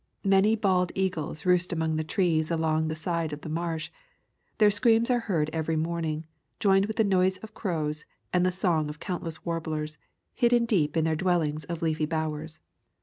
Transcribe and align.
Many 0.25 0.55
bald 0.55 0.91
eagles 0.95 1.45
roost 1.45 1.71
among 1.71 1.95
the 1.95 2.03
trees 2.03 2.49
along 2.49 2.87
the 2.87 2.95
side 2.95 3.31
of 3.33 3.41
the 3.41 3.49
marsh, 3.49 3.91
Their 4.57 4.71
screams 4.71 5.11
are 5.11 5.19
heard 5.19 5.51
every 5.53 5.75
morning, 5.75 6.25
joined 6.59 6.87
with 6.87 6.95
the 6.95 7.03
noise 7.03 7.37
of 7.43 7.53
crows 7.53 8.05
and 8.33 8.43
the 8.43 8.51
songs 8.51 8.89
of 8.89 8.97
countless 8.99 9.45
warblers, 9.45 9.99
hidden 10.33 10.65
deep 10.65 10.97
in 10.97 11.03
their 11.03 11.15
dwell 11.15 11.43
ings 11.43 11.65
of 11.65 11.83
leafy 11.83 12.07
bowers. 12.07 12.59